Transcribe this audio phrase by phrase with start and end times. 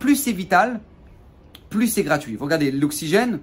[0.00, 0.80] plus c'est vital,
[1.68, 2.36] plus c'est gratuit.
[2.40, 3.38] Regardez, l'oxygène,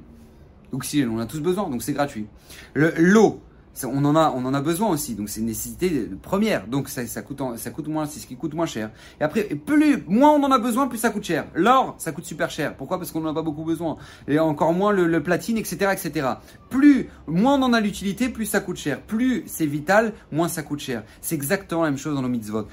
[0.73, 2.27] l'oxygène, on a tous besoin, donc c'est gratuit.
[2.73, 3.39] Le- L'eau,
[3.83, 7.05] on en a, on en a besoin aussi, donc c'est une nécessité première, donc ça,
[7.05, 8.89] ça coûte, ça coûte moins, c'est ce qui coûte moins cher.
[9.21, 11.46] Et après, plus, moins on en a besoin, plus ça coûte cher.
[11.54, 12.76] L'or, ça coûte super cher.
[12.76, 12.98] Pourquoi?
[12.98, 13.98] Parce qu'on n'en a pas beaucoup besoin.
[14.28, 16.28] Et encore moins le, le platine, etc., etc.
[16.71, 19.00] Plus, moins on en a l'utilité, plus ça coûte cher.
[19.00, 21.04] Plus c'est vital, moins ça coûte cher.
[21.21, 22.66] C'est exactement la même chose dans nos mitzvot.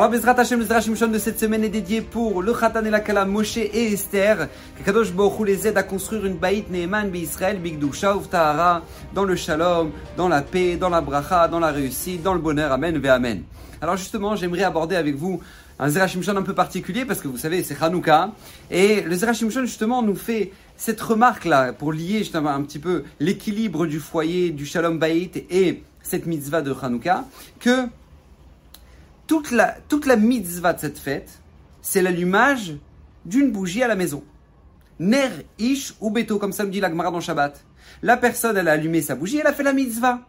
[0.00, 3.26] Alors, Bezrat Hashem, Shimshon de cette semaine est dédié pour le Khatan et la Kala,
[3.26, 4.48] Moshe et Esther.
[4.78, 8.82] Que Kadosh Baruch les aide à construire une baït Neeman Israël, Bigdusha, Tahara,
[9.14, 12.72] dans le shalom, dans la paix, dans la bracha, dans la réussite, dans le bonheur.
[12.72, 13.42] Amen, ve Amen.
[13.82, 15.38] Alors, justement, j'aimerais aborder avec vous
[15.78, 18.30] un Zera Shimshon un peu particulier parce que vous savez, c'est Hanouka.
[18.70, 23.04] Et le Zera Shimshon, justement, nous fait cette remarque-là pour lier justement un petit peu
[23.18, 27.26] l'équilibre du foyer, du shalom baït et cette mitzvah de Hanouka.
[27.58, 27.84] Que
[29.30, 29.52] toute
[30.06, 31.38] la, mitzvah de cette fête,
[31.82, 32.74] c'est l'allumage
[33.24, 34.24] d'une bougie à la maison.
[34.98, 35.28] Ner,
[35.58, 37.64] ish ou beto, comme ça me dit la Gemara dans Shabbat.
[38.02, 40.26] La personne, elle a allumé sa bougie, elle a fait la mitzvah.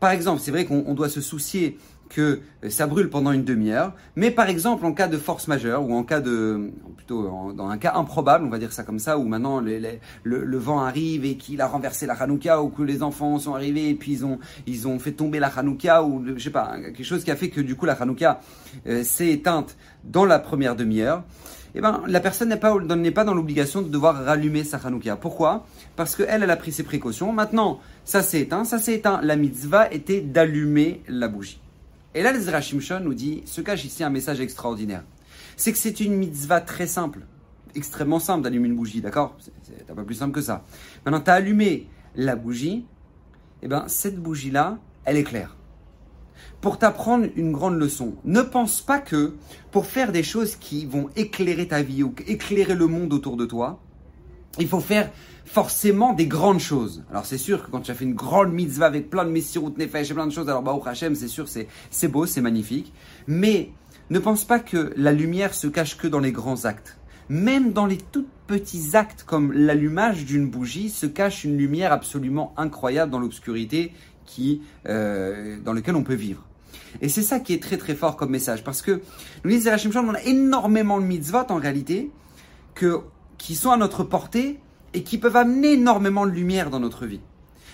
[0.00, 1.78] Par exemple, c'est vrai qu'on on doit se soucier
[2.10, 5.82] que euh, ça brûle pendant une demi-heure, mais par exemple, en cas de force majeure,
[5.88, 9.16] ou en cas de, plutôt dans un cas improbable, on va dire ça comme ça,
[9.16, 12.82] où maintenant les- le, le vent arrive et qu'il a renversé la Hanouka, ou que
[12.82, 16.22] les enfants sont arrivés et puis ils ont, ils ont fait tomber la Hanouka, ou
[16.36, 18.40] je sais pas, quelque chose qui a fait que du coup la Hanouka
[18.86, 21.22] euh, s'est éteinte dans la première demi-heure,
[21.76, 25.14] eh ben, la personne n'est pas, n'est pas dans l'obligation de devoir rallumer sa Hanouka.
[25.14, 25.64] Pourquoi?
[25.94, 27.32] Parce qu'elle, elle a pris ses précautions.
[27.32, 29.20] Maintenant, ça s'est éteint, ça s'est éteint.
[29.22, 31.60] La mitzvah était d'allumer la bougie.
[32.14, 35.04] Et là, le Zera Shimshon nous dit, se cache ici un message extraordinaire.
[35.56, 37.20] C'est que c'est une mitzvah très simple,
[37.74, 39.36] extrêmement simple d'allumer une bougie, d'accord?
[39.38, 39.52] C'est-
[39.86, 40.64] T'as pas plus simple que ça.
[41.04, 41.86] Maintenant, tu as allumé
[42.16, 42.84] la bougie,
[43.62, 45.56] et ben cette bougie-là, elle éclaire.
[46.60, 49.34] Pour t'apprendre une grande leçon, ne pense pas que
[49.70, 53.46] pour faire des choses qui vont éclairer ta vie ou éclairer le monde autour de
[53.46, 53.80] toi,
[54.58, 55.10] il faut faire
[55.44, 57.02] forcément des grandes choses.
[57.10, 59.72] Alors c'est sûr que quand tu as fait une grande mitzvah avec plein de messirut
[59.76, 62.92] nefesh et plein de choses, alors Baruch Hashem, c'est sûr, c'est, beau, c'est magnifique.
[63.26, 63.70] Mais
[64.10, 66.98] ne pense pas que la lumière se cache que dans les grands actes.
[67.28, 72.52] Même dans les tout petits actes comme l'allumage d'une bougie se cache une lumière absolument
[72.56, 73.92] incroyable dans l'obscurité
[74.26, 76.44] qui, euh, dans lequel on peut vivre.
[77.00, 79.00] Et c'est ça qui est très très fort comme message parce que
[79.44, 82.10] nous disons on a énormément de mitzvot en réalité
[82.74, 83.00] que,
[83.40, 84.60] qui sont à notre portée
[84.92, 87.20] et qui peuvent amener énormément de lumière dans notre vie.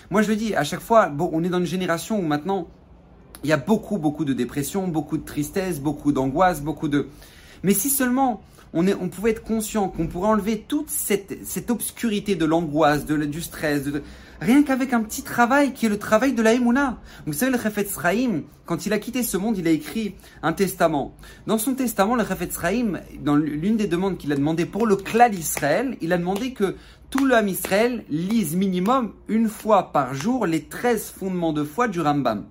[0.09, 2.67] Moi, je le dis à chaque fois, bon, on est dans une génération où maintenant,
[3.43, 7.07] il y a beaucoup, beaucoup de dépression, beaucoup de tristesse, beaucoup d'angoisse, beaucoup de...
[7.63, 8.41] Mais si seulement
[8.73, 13.83] on, pouvait être conscient qu'on pourrait enlever toute cette, cette obscurité de l'angoisse, du stress,
[13.83, 14.03] de-
[14.41, 16.97] rien qu'avec un petit travail qui est le travail de la Emouna.
[17.25, 20.53] Vous savez, le Chafetz Sraïm, quand il a quitté ce monde, il a écrit un
[20.53, 21.15] testament.
[21.45, 24.95] Dans son testament, le Chafetz Sraïm, dans l'une des demandes qu'il a demandé pour le
[24.95, 26.75] clan d'Israël, il a demandé que
[27.09, 32.01] tout Ham Israël lise minimum une fois par jour les 13 fondements de foi du
[32.01, 32.45] Rambam.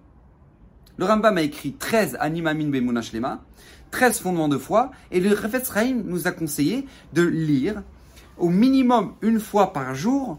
[0.97, 3.45] Le Rambam a écrit 13 Animamin Bemuna Shlema,
[3.91, 7.83] 13 fondements de foi, et le Refetz Chaim nous a conseillé de lire
[8.39, 10.39] au minimum une fois par jour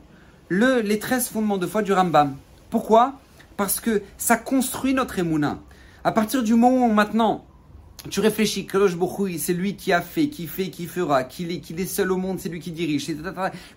[0.49, 2.35] le, les 13 fondements de foi du Rambam.
[2.69, 3.13] Pourquoi?
[3.55, 5.59] Parce que ça construit notre émouna.
[6.03, 7.46] À partir du moment où maintenant
[8.09, 11.59] tu réfléchis, Kadosh Baruch c'est lui qui a fait, qui fait, qui fera, qu'il est,
[11.59, 13.07] qu'il est seul au monde, c'est lui qui dirige.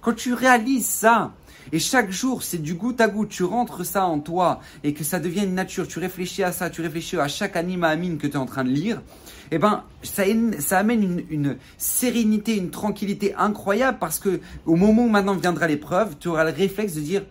[0.01, 1.33] Quand tu réalises ça,
[1.73, 5.05] et chaque jour, c'est du goutte à goutte, tu rentres ça en toi, et que
[5.05, 8.27] ça devient une nature, tu réfléchis à ça, tu réfléchis à chaque anima amine que
[8.27, 9.03] tu es en train de lire,
[9.51, 15.09] eh ben, ça, amène une, une sérénité, une tranquillité incroyable, parce que au moment où
[15.09, 17.23] maintenant viendra l'épreuve, tu auras le réflexe de dire,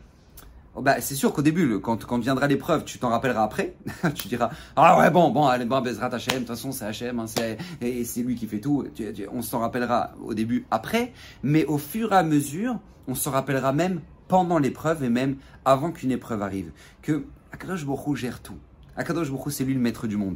[0.81, 3.75] bah, c'est sûr qu'au début, quand, viendra l'épreuve, tu t'en rappelleras après.
[4.15, 7.25] tu diras Ah ouais, bon, bon, allez, bon, Bezrat Hachem, de toute façon, c'est hein,
[7.27, 8.85] c'est, et c'est lui qui fait tout.
[9.31, 11.13] On s'en rappellera au début après,
[11.43, 15.91] mais au fur et à mesure, on s'en rappellera même pendant l'épreuve et même avant
[15.91, 16.71] qu'une épreuve arrive.
[17.01, 18.57] Que Akadosh Hu gère tout.
[18.95, 20.35] Akadosh Hu, c'est lui le maître du monde.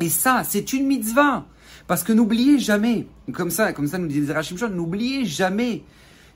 [0.00, 1.44] Et ça, c'est une mitzvah.
[1.86, 5.82] Parce que n'oubliez jamais, comme ça, comme ça nous disait Rachim Shon, n'oubliez jamais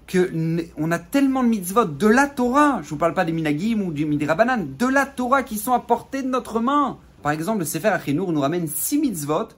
[0.06, 3.32] que n- on a tellement de mitzvot de la Torah, je vous parle pas des
[3.32, 6.98] minagim ou du midrabanan, de la Torah qui sont à portée de notre main.
[7.22, 9.48] Par exemple, le Sefer Achinour nous ramène six mitzvot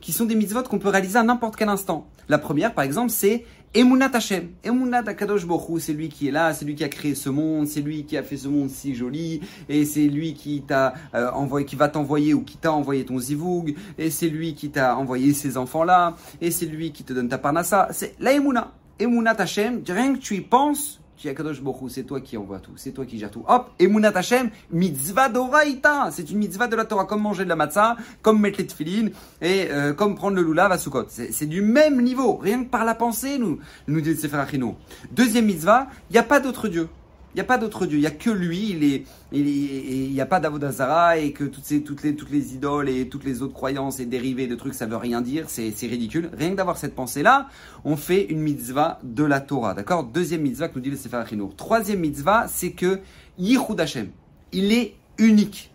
[0.00, 2.06] qui sont des mitzvot qu'on peut réaliser à n'importe quel instant.
[2.30, 3.44] La première, par exemple, c'est
[3.74, 4.48] Emunat Hashem.
[4.64, 7.66] Emunat Akadosh Hu, c'est lui qui est là, c'est lui qui a créé ce monde,
[7.66, 11.30] c'est lui qui a fait ce monde si joli, et c'est lui qui t'a euh,
[11.32, 14.96] envoyé, qui va t'envoyer ou qui t'a envoyé ton zivoug, et c'est lui qui t'a
[14.96, 17.88] envoyé ces enfants-là, et c'est lui qui te donne ta parnassa.
[17.90, 18.72] C'est la Emuna.
[19.00, 22.58] Emunat Hashem, rien que tu y penses, Tu dis Kadosh Borou, c'est toi qui envoie
[22.60, 23.44] tout, c'est toi qui gère tout.
[23.48, 26.10] Hop, Emunat Hashem, mitzvah d'oraïta.
[26.12, 29.10] C'est une mitzvah de la Torah, comme manger de la matzah, comme mettre les tefilines
[29.40, 31.06] et euh, comme prendre le lulav à Sukkot.
[31.08, 33.58] C'est du même niveau, rien que par la pensée, nous,
[33.88, 34.76] nous dit Sefer Achino.
[35.12, 36.88] Deuxième mitzvah, il n'y a pas d'autre Dieu.
[37.32, 40.26] Il n'y a pas d'autre Dieu, il n'y a que lui, il il n'y a
[40.26, 43.54] pas d'Avodazara et que toutes, ces, toutes, les, toutes les idoles et toutes les autres
[43.54, 46.30] croyances et dérivés de trucs, ça veut rien dire, c'est ridicule.
[46.36, 47.48] Rien que d'avoir cette pensée-là,
[47.84, 50.02] on fait une mitzvah de la Torah, d'accord?
[50.02, 51.54] Deuxième mitzvah que nous dit le Sefer Achinour.
[51.56, 52.98] Troisième mitzvah, c'est que
[53.38, 54.08] Yichud Hashem,
[54.52, 55.70] il est unique.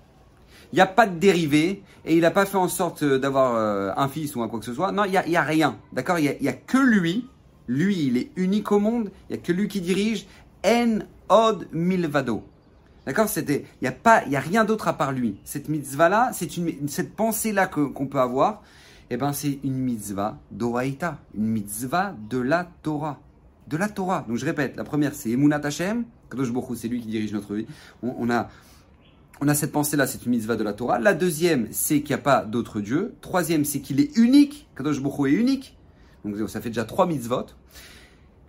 [0.74, 3.92] Il n'y a pas de dérivé et il n'a pas fait en sorte d'avoir euh,
[3.96, 4.92] un fils ou un quoi que ce soit.
[4.92, 6.19] Non, il n'y a, a, rien, d'accord?
[6.19, 7.28] Il n'y a, a que lui.
[7.68, 9.10] Lui, il est unique au monde.
[9.30, 10.28] Il n'y a que lui qui dirige.
[10.66, 11.00] En
[11.30, 12.44] od milvado.
[13.06, 15.38] D'accord il n'y a pas, a rien d'autre à part lui.
[15.44, 18.63] Cette mitzvah là, c'est une, cette pensée là qu'on peut avoir.
[19.12, 23.19] Eh ben, c'est une mitzvah d'oraïta, une mitzvah de la Torah,
[23.68, 24.25] de la Torah.
[24.27, 27.54] Donc je répète, la première c'est Emunat Hashem, Kadosh Baruch c'est lui qui dirige notre
[27.54, 27.68] vie.
[28.01, 28.50] On, a,
[29.42, 30.98] on a cette pensée là, c'est une mitzvah de la Torah.
[30.98, 33.13] La deuxième, c'est qu'il n'y a pas d'autre Dieu.
[33.22, 34.68] Troisième, c'est qu'il est unique.
[34.75, 35.77] Kadosh Baruch est unique.
[36.24, 37.45] Donc ça fait déjà trois mitzvot.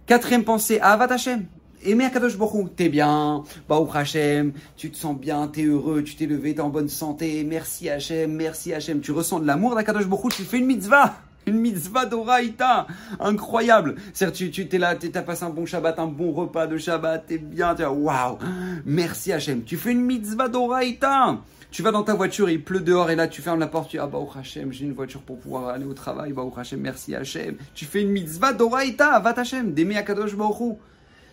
[0.07, 1.45] Quatrième pensée, Avat Hashem
[1.85, 6.27] aimer Akadosh Baruch t'es bien, Baruch Hashem, tu te sens bien, t'es heureux, tu t'es
[6.27, 10.35] levé, t'es en bonne santé, merci Hashem, merci Hashem, tu ressens de l'amour d'Akadosh Baruch
[10.35, 11.15] tu fais une mitzvah.
[11.49, 12.89] Une mitzvah d'Oraïta,
[13.21, 13.95] incroyable.
[14.13, 16.77] C'est-à-dire, tu, tu es là, tu as passé un bon Shabbat, un bon repas de
[16.77, 18.39] Shabbat, t'es bien, tu waouh,
[18.85, 19.63] merci Hachem.
[19.63, 21.39] Tu fais une mitzvah d'Oraïta.
[21.71, 23.97] Tu vas dans ta voiture, il pleut dehors et là tu fermes la porte, tu
[23.97, 27.15] dis ah bah Hachem, j'ai une voiture pour pouvoir aller au travail, bah Hachem, merci
[27.15, 27.57] Hachem.
[27.75, 30.79] Tu fais une mitzvah d'Oraïta, va Hachem, d'aimer Akadosh Baruch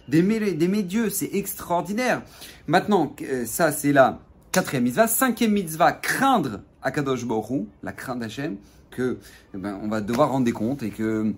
[0.07, 2.21] d'aimer Dieu, c'est extraordinaire.
[2.67, 4.19] Maintenant, euh, ça c'est la
[4.51, 5.07] quatrième mitzvah.
[5.07, 8.57] Cinquième mitzvah, craindre Akadosh Baruch la crainte d'Hachem,
[8.91, 9.17] que
[9.53, 11.33] eh ben, on va devoir rendre des comptes et que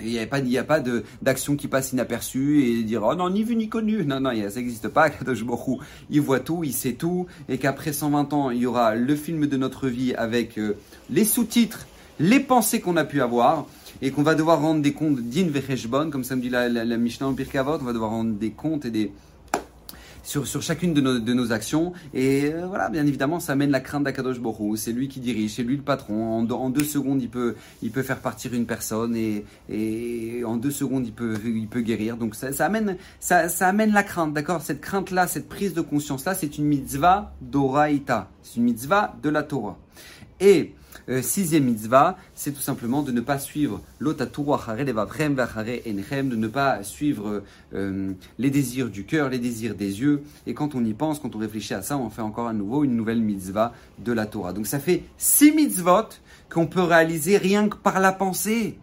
[0.00, 0.82] il n'y a pas, il a pas
[1.22, 4.56] d'action qui passe inaperçue et dire oh non ni vu ni connu non non ça
[4.56, 8.58] n'existe pas Kadosh Baruch il voit tout il sait tout et qu'après 120 ans il
[8.58, 10.76] y aura le film de notre vie avec euh,
[11.08, 11.86] les sous-titres
[12.18, 13.66] les pensées qu'on a pu avoir
[14.02, 17.28] et qu'on va devoir rendre des comptes din vecheshbon, comme ça me dit la, Mishnah
[17.28, 19.12] en Pirkavot, on va devoir rendre des comptes et des
[20.26, 21.92] sur, sur chacune de nos, de nos actions.
[22.12, 24.76] Et euh, voilà, bien évidemment, ça amène la crainte d'Akadosh Borou.
[24.76, 26.46] C'est lui qui dirige, c'est lui le patron.
[26.50, 30.72] En, deux secondes, il peut, il peut faire partir une personne et, et en deux
[30.72, 32.16] secondes, il peut, il peut guérir.
[32.16, 34.62] Donc ça, ça amène, ça, ça amène la crainte, d'accord?
[34.62, 38.28] Cette crainte-là, cette prise de conscience-là, c'est une mitzvah d'Oraïta.
[38.42, 39.78] C'est une mitzvah de la Torah.
[40.40, 40.74] Et
[41.08, 47.42] euh, sixième mitzvah, c'est tout simplement de ne pas suivre de ne pas suivre
[47.74, 50.22] euh, les désirs du cœur, les désirs des yeux.
[50.46, 52.84] Et quand on y pense, quand on réfléchit à ça, on fait encore à nouveau
[52.84, 54.52] une nouvelle mitzvah de la Torah.
[54.52, 56.08] Donc ça fait six mitzvot
[56.50, 58.78] qu'on peut réaliser rien que par la pensée.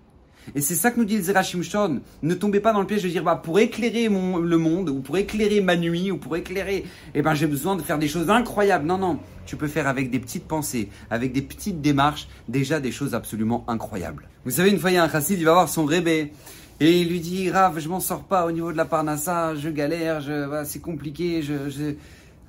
[0.55, 2.01] Et c'est ça que nous dit le Zerachim Shon.
[2.21, 4.99] Ne tombez pas dans le piège de dire, bah, pour éclairer mon, le monde, ou
[4.99, 6.85] pour éclairer ma nuit, ou pour éclairer,
[7.15, 8.85] eh ben, j'ai besoin de faire des choses incroyables.
[8.85, 9.19] Non, non.
[9.45, 13.65] Tu peux faire avec des petites pensées, avec des petites démarches, déjà des choses absolument
[13.67, 14.27] incroyables.
[14.45, 16.31] Vous savez, une fois, il y a un chassid, il va voir son rébé.
[16.79, 19.69] Et il lui dit, Rav, je m'en sors pas au niveau de la parnassa, je
[19.69, 20.21] galère,
[20.65, 21.41] c'est compliqué,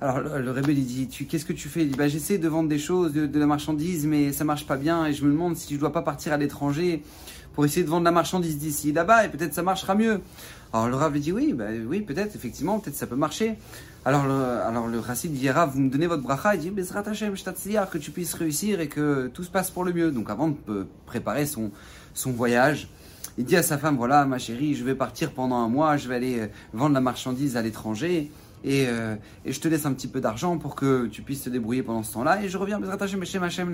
[0.01, 1.83] alors le, rébé lui dit, qu'est-ce que tu fais?
[1.83, 4.67] Il dit, bah, j'essaie de vendre des choses, de, de, la marchandise, mais ça marche
[4.67, 7.01] pas bien, et je me demande si je dois pas partir à l'étranger
[7.55, 10.21] pour essayer de vendre la marchandise d'ici là-bas et peut-être ça marchera mieux.
[10.73, 13.55] Alors le Rav lui dit oui, bah, oui peut-être, effectivement, peut-être ça peut marcher.
[14.03, 17.03] Alors le, alors le Rassid dit Rav, vous me donnez votre bracha, il dit Bezrat
[17.07, 20.11] Hashem, que tu puisses réussir et que tout se passe pour le mieux.
[20.11, 21.71] Donc avant de préparer son,
[22.13, 22.89] son voyage,
[23.37, 26.07] il dit à sa femme voilà ma chérie, je vais partir pendant un mois, je
[26.07, 28.31] vais aller euh, vendre la marchandise à l'étranger.
[28.65, 31.49] Et, euh, et, je te laisse un petit peu d'argent pour que tu puisses te
[31.49, 32.41] débrouiller pendant ce temps-là.
[32.43, 32.79] Et je reviens,
[33.43, 33.69] Hashem,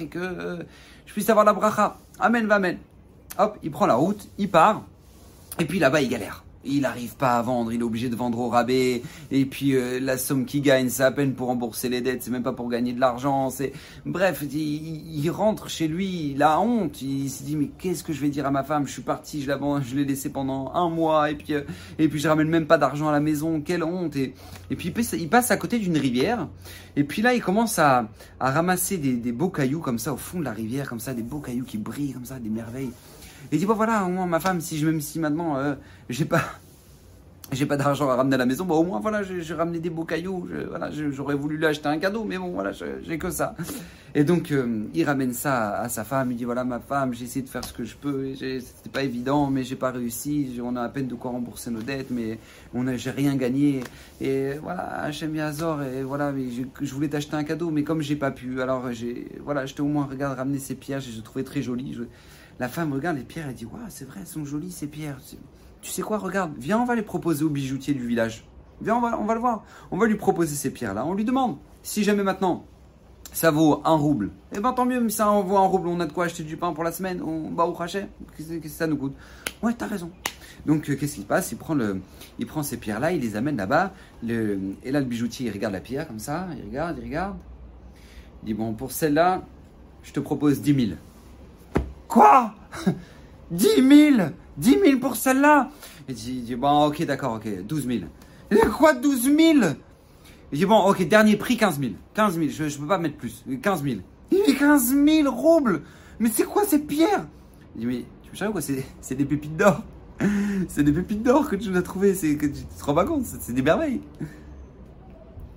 [0.00, 0.62] et que euh,
[1.06, 1.98] je puisse avoir la bracha.
[2.20, 2.78] Amen, amen.
[3.38, 4.84] Hop, il prend la route, il part,
[5.58, 8.38] et puis là-bas, il galère il n'arrive pas à vendre, il est obligé de vendre
[8.38, 12.00] au rabais, et puis euh, la somme qu'il gagne, c'est à peine pour rembourser les
[12.00, 13.72] dettes, c'est même pas pour gagner de l'argent, c'est
[14.04, 18.20] bref, il, rentre chez lui, il a honte, il, se dit mais qu'est-ce que je
[18.20, 21.34] vais dire à ma femme, je suis parti, je l'ai laissé pendant un mois, et
[21.34, 21.62] puis euh,
[21.98, 24.34] et puis je ramène même pas d'argent à la maison, quelle honte, et,
[24.70, 26.48] et puis il passe à côté d'une rivière,
[26.96, 28.08] et puis là il commence à,
[28.40, 31.14] à ramasser des, des beaux cailloux comme ça au fond de la rivière, comme ça,
[31.14, 32.92] des beaux cailloux qui brillent comme ça, des merveilles.
[33.52, 35.74] Et dit, bon voilà, au moins ma femme, si je, même si maintenant euh,
[36.08, 36.42] j'ai pas,
[37.52, 39.90] j'ai pas d'argent à ramener à la maison, bon au moins voilà, j'ai ramené des
[39.90, 43.54] beaux cailloux, voilà, j'aurais voulu lui acheter un cadeau, mais bon voilà, j'ai que ça.
[44.16, 47.26] Et donc euh, il ramène ça à, sa femme, il dit voilà ma femme, j'ai
[47.26, 50.74] essayé de faire ce que je peux, c'était pas évident, mais j'ai pas réussi, on
[50.74, 52.38] a à peine de quoi rembourser nos dettes, mais
[52.74, 53.84] on j'ai rien gagné.
[54.22, 56.46] Et voilà, Hachem Yazor, et voilà, mais
[56.80, 59.88] je, voulais t'acheter un cadeau, mais comme j'ai pas pu, alors j'ai, voilà, j'étais au
[59.88, 61.98] moins regarde ramener ces pierres, je les trouvais très jolies.
[62.58, 65.18] La femme regarde les pierres, elle dit waouh c'est vrai, elles sont jolies ces pierres
[65.86, 68.44] tu sais quoi, regarde, viens, on va les proposer au bijoutier du village.
[68.80, 69.64] Viens, on va, on va le voir.
[69.92, 71.06] On va lui proposer ces pierres-là.
[71.06, 72.64] On lui demande si jamais maintenant
[73.32, 74.32] ça vaut un rouble.
[74.52, 76.56] Eh ben tant mieux, mais ça vaut un rouble, on a de quoi acheter du
[76.56, 78.08] pain pour la semaine, on va au rachet.
[78.36, 79.14] Qu'est-ce que ça nous coûte?
[79.62, 80.10] Ouais, t'as raison.
[80.64, 81.52] Donc euh, qu'est-ce qui se passe?
[81.52, 82.00] Il prend, le,
[82.40, 83.92] il prend ces pierres-là, il les amène là-bas.
[84.24, 87.36] Et là, le bijoutier, il regarde la pierre comme ça, il regarde, il regarde.
[88.42, 89.44] Il dit Bon, pour celle-là,
[90.02, 90.98] je te propose 10 000.
[92.16, 92.54] Quoi?
[93.50, 95.68] 10 000 10 000 pour celle-là?
[96.08, 97.98] Il dit, dit Bon, ok, d'accord, ok, 12 000.
[98.50, 99.36] Il dit Quoi, 12 000
[100.50, 101.92] Il dit Bon, ok, dernier prix, 15 000.
[102.14, 103.44] 15 000, je peux pas mettre plus.
[103.60, 103.96] 15 000.
[104.30, 105.82] Il dit 15 000 roubles
[106.18, 107.26] Mais c'est quoi ces pierres?
[107.74, 108.62] Il dit Mais tu me quoi?
[108.62, 109.82] C'est des pépites d'or.
[110.68, 113.04] c'est des pépites d'or que tu nous as trouvées, c'est que tu te rends pas
[113.04, 114.00] compte, c'est des merveilles.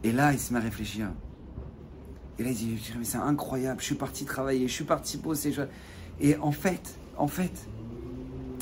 [0.04, 1.08] Et là, il se met à réfléchir.
[2.38, 5.54] Et là, il dit, mais c'est incroyable, je suis parti travailler, je suis parti bosser.
[6.22, 7.52] Et en fait, en fait,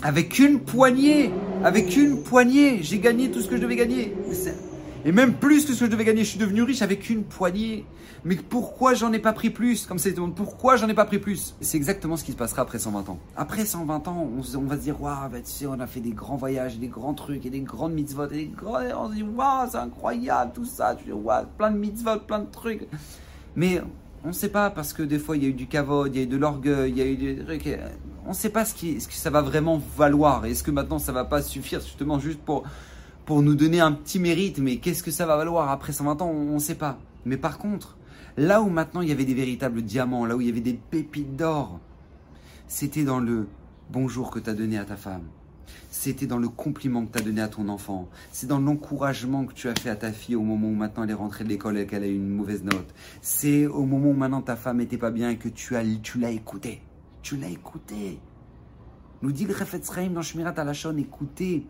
[0.04, 1.32] avec une poignée,
[1.64, 4.14] avec une poignée, j'ai gagné tout ce que je devais gagner.
[5.06, 7.24] Et même plus que ce que je devais gagner, je suis devenu riche avec une
[7.24, 7.86] poignée.
[8.26, 9.86] Mais pourquoi j'en ai pas pris plus?
[9.86, 11.56] Comme c'est pourquoi j'en ai pas pris plus?
[11.62, 13.20] C'est exactement ce qui se passera après 120 ans.
[13.36, 16.12] Après 120 ans, on, va se dire, waouh, bah, tu sais, on a fait des
[16.12, 18.80] grands voyages, des grands trucs, et des grandes mitzvot, et des grands...
[19.00, 20.96] on se dit, waouh, c'est incroyable tout ça.
[20.96, 22.88] Tu dis, waouh, plein de mitzvot, plein de trucs.
[23.56, 23.82] Mais
[24.28, 26.18] on ne sait pas parce que des fois il y a eu du cavode, il
[26.18, 27.80] y a eu de l'orgueil, il y a eu des trucs.
[28.26, 30.44] On ne sait pas ce, que ça va vraiment valoir.
[30.44, 32.64] Est-ce que maintenant ça va pas suffire justement juste pour
[33.26, 36.30] pour nous donner un petit mérite, mais qu'est-ce que ça va valoir après 120 ans?
[36.30, 37.00] On ne sait pas.
[37.24, 37.96] Mais par contre,
[38.36, 40.74] là où maintenant il y avait des véritables diamants, là où il y avait des
[40.74, 41.80] pépites d'or,
[42.68, 43.48] c'était dans le
[43.92, 45.24] bonjour que tu as donné à ta femme.
[45.92, 48.08] C'était dans le compliment que tu as donné à ton enfant.
[48.32, 51.12] C'est dans l'encouragement que tu as fait à ta fille au moment où maintenant elle
[51.12, 52.94] est rentrée de l'école et qu'elle a eu une mauvaise note.
[53.22, 56.20] C'est au moment où maintenant ta femme n'était pas bien et que tu, as, tu
[56.20, 56.82] l'as écouté.
[57.22, 58.20] Tu l'as écouté.
[59.24, 61.66] Nous dit le Refetz dans Shmirat Alashon, écoutez,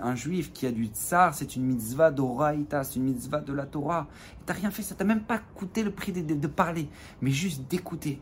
[0.00, 3.66] un juif qui a du tsar, c'est une mitzvah d'oraïta, c'est une mitzvah de la
[3.66, 4.06] Torah.
[4.46, 6.88] T'as rien fait, ça t'a même pas coûté le prix de, parler,
[7.20, 8.20] mais juste d'écouter.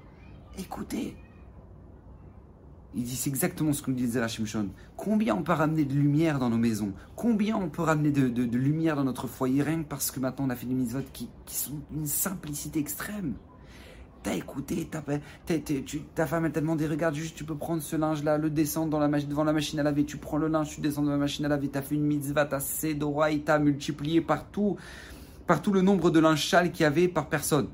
[0.58, 1.14] Écoutez.
[2.94, 4.68] Il dit, c'est exactement ce que nous disait Rachim Shon.
[4.96, 6.92] Combien on peut ramener de lumière dans nos maisons?
[7.14, 10.56] Combien on peut ramener de, lumière dans notre foyer Rien parce que maintenant on a
[10.56, 13.34] fait des mitzvahs qui, sont d'une simplicité extrême?
[14.22, 18.50] T'as écouté, ta femme elle t'a demandé, regarde juste, tu peux prendre ce linge-là, le
[18.50, 21.16] descendre la devant la machine à laver, tu prends le linge, tu descends dans la
[21.16, 24.76] machine à laver, t'as fait une mitzvah, t'as sédora, t'as multiplié partout,
[25.46, 27.68] partout le nombre de linge châle qu'il y avait par personne.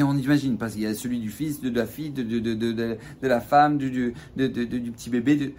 [0.00, 3.78] On imagine, parce qu'il y a celui du fils, de, la fille, de, la femme,
[3.78, 5.54] du, petit bébé,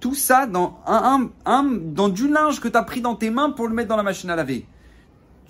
[0.00, 0.78] tout ça dans,
[2.08, 4.30] du linge que tu as pris dans tes mains pour le mettre dans la machine
[4.30, 4.66] à laver.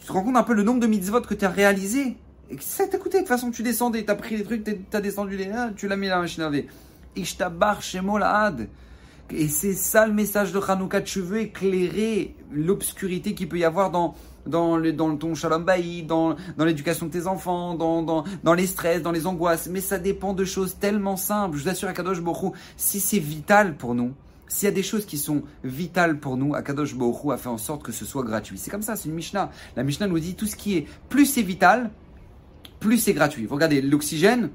[0.00, 2.16] Tu te rends compte un peu le nombre de mitzvot que tu as réalisé?
[2.50, 3.18] Et ça t'a coûté.
[3.18, 5.50] De toute façon, tu descendais, t'as pris les trucs, t'as descendu les.
[5.50, 6.68] Hein, tu l'as mis dans la machine à laver.
[9.30, 11.02] Et c'est ça le message de Hanouka.
[11.02, 14.14] Tu veux éclairer l'obscurité qu'il peut y avoir dans,
[14.48, 19.26] dans, le, ton shalom baï, dans, l'éducation de tes enfants, dans, les stress, dans les
[19.26, 19.68] angoisses.
[19.68, 21.56] Mais ça dépend de choses tellement simples.
[21.56, 24.12] Je vous assure, Akadosh Borou, si c'est vital pour nous,
[24.48, 27.58] s'il y a des choses qui sont vitales pour nous, Akadosh Borou a fait en
[27.58, 28.58] sorte que ce soit gratuit.
[28.58, 29.50] C'est comme ça, c'est une Mishnah.
[29.76, 31.90] La Mishnah nous dit tout ce qui est plus c'est vital,
[32.80, 33.46] plus c'est gratuit.
[33.48, 34.50] Regardez, l'oxygène,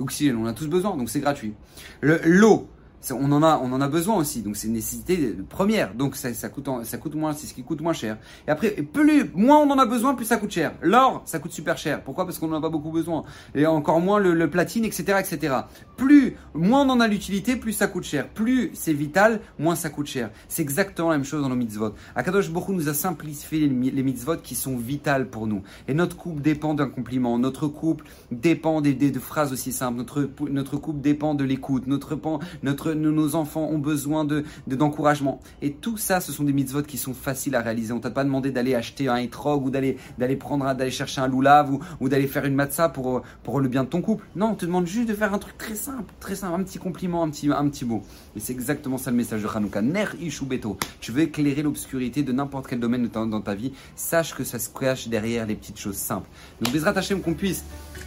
[0.00, 1.54] l'oxygène, on a tous besoin, donc c'est gratuit.
[2.02, 2.68] L'eau,
[3.10, 6.32] on en a, on en a besoin aussi, donc c'est une nécessité première, donc ça,
[6.34, 8.18] ça coûte, ça coûte moins, c'est ce qui coûte moins cher.
[8.46, 10.72] Et après, plus, moins on en a besoin, plus ça coûte cher.
[10.82, 12.02] L'or, ça coûte super cher.
[12.02, 12.24] Pourquoi?
[12.24, 13.24] Parce qu'on n'en a pas beaucoup besoin.
[13.54, 15.54] Et encore moins le, platine, etc., etc.
[15.96, 18.28] Plus, moins on en a l'utilité, plus ça coûte cher.
[18.28, 20.30] Plus c'est vital, moins ça coûte cher.
[20.48, 21.94] C'est exactement la même chose dans nos mitzvot.
[22.14, 25.62] Akadosh Baruch nous a simplifié les, mitzvot qui sont vitales pour nous.
[25.88, 27.38] Et notre couple dépend d'un compliment.
[27.38, 29.98] Notre couple dépend des, des, de phrases aussi simples.
[29.98, 31.86] Notre, notre couple dépend de l'écoute.
[31.86, 32.18] Notre,
[32.62, 35.40] notre nos enfants ont besoin de, d'encouragement.
[35.60, 37.92] Et tout ça, ce sont des mitzvot qui sont faciles à réaliser.
[37.92, 39.96] On t'a pas demandé d'aller acheter un etrog ou d'aller,
[40.36, 43.84] prendre, d'aller chercher un loulav ou, ou d'aller faire une matzah pour, pour le bien
[43.84, 44.24] de ton couple.
[44.36, 46.78] Non, on te demande juste de faire un truc très simple, très simple, un petit
[46.78, 48.02] compliment, un petit, un petit mot.
[48.36, 49.82] Et c'est exactement ça le message de Hanouka.
[49.82, 50.76] Ner ishu beto.
[51.00, 53.72] Tu veux éclairer l'obscurité de n'importe quel domaine dans ta vie.
[53.96, 56.28] Sache que ça se cache derrière les petites choses simples.
[56.60, 57.64] Donc, Bezrat Hashem, qu'on puisse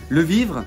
[0.10, 0.64] le vivre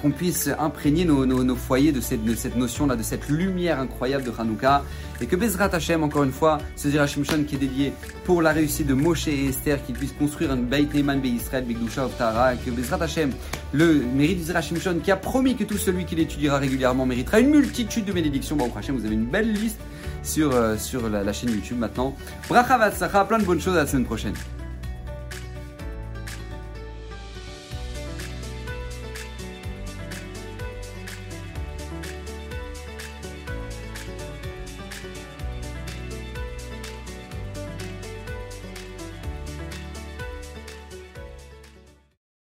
[0.00, 4.82] qu'on puisse imprégner nos, foyers de cette, notion-là, de cette lumière incroyable de Hanouka.
[5.20, 7.92] Et que Bezrat Hashem, encore une fois, ce Shon qui est dédié
[8.24, 11.64] pour la réussite de Moshe et Esther, qu'ils puissent construire un Beit Neman Be Israël,
[11.64, 12.54] Begdusha of Tara.
[12.54, 13.30] Et que Bezrat Hashem,
[13.72, 17.40] le mérite du Zera Shon qui a promis que tout celui qui l'étudiera régulièrement méritera
[17.40, 18.56] une multitude de bénédictions.
[18.56, 19.80] Bon, Hashem, vous avez une belle liste
[20.22, 20.76] sur, euh,
[21.10, 22.14] la, chaîne YouTube maintenant.
[22.48, 24.34] Bracha plein de bonnes choses à la semaine prochaine.